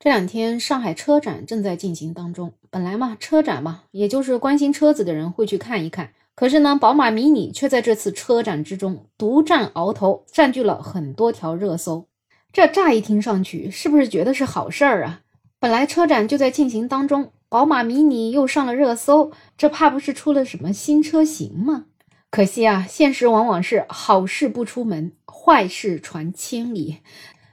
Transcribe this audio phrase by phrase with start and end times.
[0.00, 6.10] 这两天上海车展正在进行当中，本来嘛，车展嘛，也就是关心车子的人会去看一看。
[6.36, 12.06] 可是呢，宝马迷你却在这次车展之中独占鳌头，占据了很多条热搜。
[12.52, 15.22] 这乍一听上去，是不是觉得是好事儿啊？
[15.58, 21.86] 本来车展就在进行当中，宝马迷你又上了热搜，这怕不是出了什么新车型吗？
[22.30, 26.98] 可惜啊，现实往往是好事不出门，坏事传千里。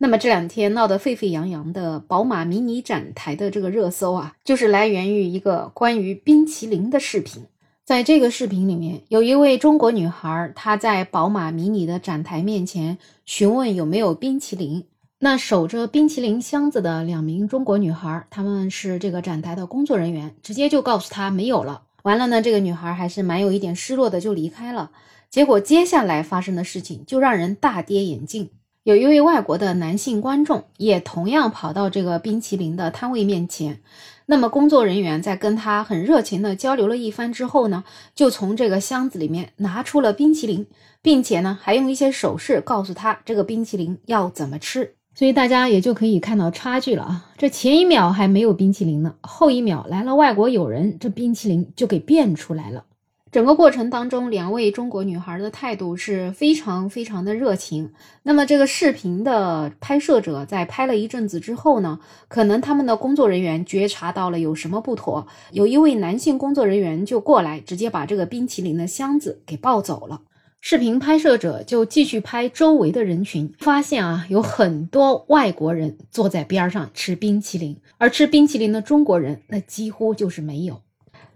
[0.00, 7.46] 那么这两天闹得沸沸扬扬的宝马迷你展台的这个热搜啊，就是来源于一个关于冰淇淋的视频。
[7.84, 14.84] 在这个视频里面，有一位中国女孩，她在宝马迷你的展台面前询问有没有冰淇淋。
[15.18, 21.82] 那守着冰淇淋箱子的两名中国女孩，她们是这个展台的工作人员，直接就告诉她没有了。
[22.04, 24.92] 完了呢，这个女孩还是蛮有一点失落的，就离开了。
[25.28, 28.50] 结果接下来发生的事情就让人大跌眼镜。
[28.84, 33.80] 有一位外国的男性观众也同样跑到这个冰淇淋的摊位面前，
[34.24, 40.66] 那么工作人员在跟他很热情的交流了一番之后呢，就从这个箱子里面拿出了冰淇淋，
[41.02, 52.84] 并且呢还用一些手势告诉他这个冰淇淋要怎么吃，所以大家也就可以看到差距了啊，这前一秒还没有冰淇淋呢，后一秒来了外国友人，这冰淇淋就给变出来了。
[53.30, 57.92] 整个过程当中，两位中国女孩的态度是非常非常的热情。
[58.22, 61.98] 那么，这个视频的拍摄者在拍了一阵子之后呢，
[62.28, 70.22] 可能他们的工作人员觉察到了有什么不妥，有一位男性工作人员就过来，直接把这个冰淇淋的箱子给抱走了。
[70.60, 80.80] 视频拍摄者就继续拍周围的人群，发现啊，有很多外国人坐在边上吃冰淇淋，而吃冰淇淋的中国人那几乎就是没有。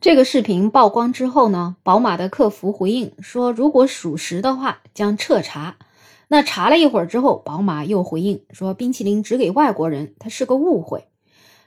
[0.02, 5.76] 这个视频曝光之后呢，宝马的客服回应说，如果属实的话将彻查。
[6.26, 11.06] 那查了一会儿之后，宝马又回应说，冰淇淋只给外国人，它是个误会。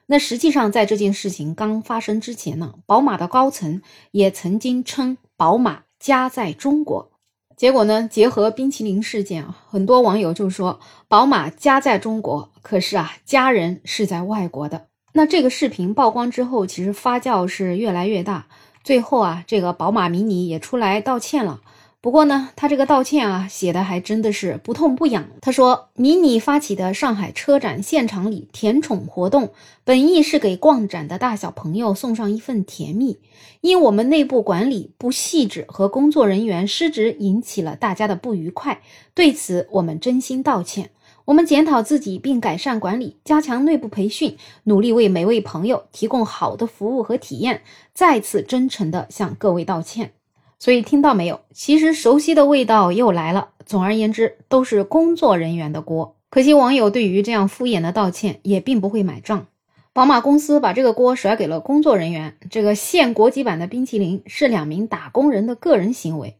[0.07, 7.13] 那实际上在这件事情刚发生之前呢，宝马的高层也曾经称宝马家在中国。
[7.55, 14.87] 结果呢，结合冰淇淋事件啊，很多网友就说，宝马家在中国，可是啊，家人是在外国的。
[15.17, 18.47] 那这个视频曝光之后，其实发酵是越来越大。
[18.83, 21.61] 最后啊，这个宝马迷你也出来道歉了。
[22.01, 25.25] 不过呢，他这个道歉啊，写的还真的是不痛不痒。
[25.39, 29.53] 他说，迷你发起的上海车展现场里甜宠活动，
[29.85, 33.17] 本意是给逛展的大小朋友送上一份甜蜜。
[33.61, 38.81] 因我们内部管理不细致和工作人员失职，引起了大家的不愉快。
[39.13, 40.89] 对此，我们真心道歉。
[41.25, 47.63] 我们检讨自己，并改善管理，加强内部培训，努力为每位朋友提供好的服务和体验。
[47.95, 50.11] 再次真诚地向各位道歉。
[50.59, 51.41] 所以听到没有？
[51.51, 53.49] 其实熟悉的味道又来了。
[53.65, 56.15] 总而言之，都是工作人员的锅。
[56.29, 59.47] 可惜网友对于这样敷衍的道歉也并不会买账。
[59.93, 62.35] 宝马公司把这个锅甩给了工作人员。
[62.51, 66.37] 这个限国际版的冰淇淋是两名打工人的个人行为，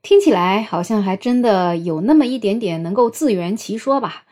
[0.00, 4.22] 听起来好像还真的有那么一点点能够自圆其说吧。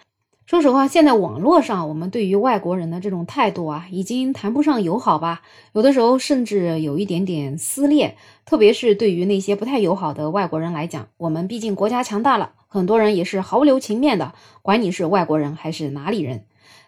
[0.47, 5.43] 说实话，现在网络上我们对于外国人的这种态度啊，已经谈不上友好吧，
[5.73, 8.17] 有的时候甚至有一点点撕裂。
[8.45, 16.45] 特别是对于那些不太友好的外国人来讲，我们毕竟国家强大了，很多人也是毫不留情面的，管你是外国人还是哪里人。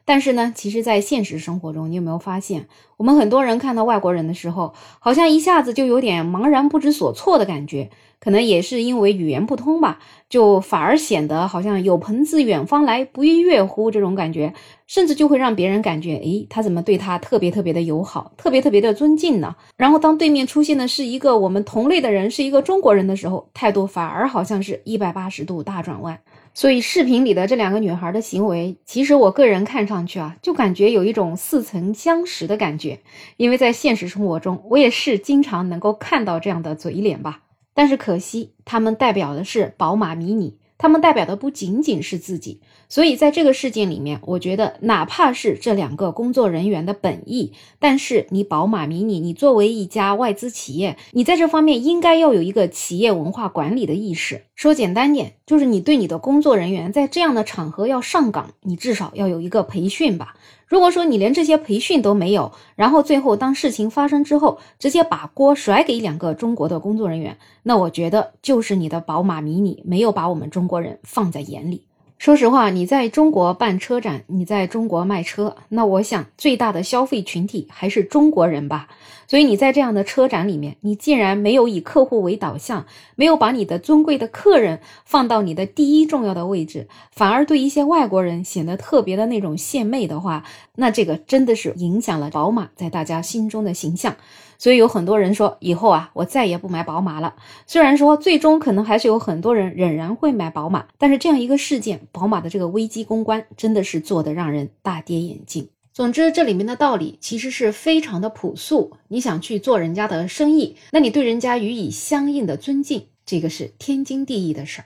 [0.08, 7.90] 但是呢，其实，在现实生活中，你有没有发现，我们很多人看到外国人的时候，好像一下子就有点茫然不知所措的感觉。
[8.18, 9.98] 可能也是因为语言不通吧，
[10.30, 14.54] 就反而显得好像有朋自远方来，不亦乐乎这种感觉，
[14.86, 19.54] 甚至就会让别人感觉，诶，他怎么对他特别特别的友好，特别特别的尊敬呢？
[19.76, 26.18] 然后当对面出现的是一个我们同类的人，是一个中国人的时候，态度反而好像是一百八十度大转弯。
[26.58, 32.98] 所以视频里的这两个女孩的行为，其实我个人看上去啊，就感觉有一种似曾相识的感觉，
[33.36, 37.42] 因为在现实生活中，我也是经常能够看到这样的嘴脸吧。
[37.74, 42.60] 但是可惜，他们代表的是宝马迷你，他们代表的不仅仅是自己。
[42.88, 54.42] 所以在这个事件里面，我觉得哪怕是这两个工作人员的本意，但是你宝马迷你，你作为一家外资企业，你在这方面应该要有一个企业文化管理的意识。
[54.58, 60.34] 说简单点，就是你对你的工作人员在这样的场合要上岗，你至少要有一个培训吧。
[60.66, 71.84] 如果说你连这些培训都没有，然后最后当事情发生之后，直接把锅甩给两个中国的工作人员，那我觉得就是你的宝马迷你没有把我们中国人放在眼里。
[72.18, 78.88] 说实话，你在中国办车展，你在中国卖车，那我想最大的消费群体还是中国人吧。
[79.28, 90.42] 所以你在这样的车展里面，你竟然没有以客户为导向，没有把你的尊贵的客人放到你的第一重要的位置，反而对一些外国人显得特别的那种献媚的话，
[90.74, 94.16] 那这个真的是影响了宝马在大家心中的形象。
[94.60, 97.34] 所以有很多人说，以后啊，我再也不买宝马了。
[97.68, 105.68] 虽然说最终可能还是有很多人仍然会买宝马，但是这样一个事件，宝马的这个危机公关真的是做得让人大跌眼镜。
[105.92, 108.92] 总之，这里面的道理其实是非常的朴素。
[109.08, 114.84] 你想去做人家的生意，那你对人家予以相应的尊敬，这个是天经地义的事儿。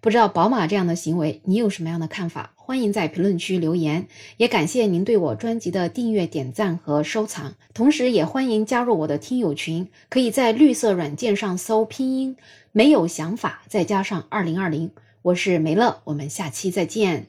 [0.00, 2.54] 不知道宝马这样的行为，你有什么样的看法？
[2.56, 4.08] 欢迎在评论区留言。
[4.36, 12.36] 也感谢您对我专辑的订阅、点赞和收藏，同时也欢迎加入我的听友群，可以在绿色软件上搜拼音
[12.72, 14.90] “没有想法”再加上二零二零，
[15.28, 17.26] 我是梅乐，我们下期再见。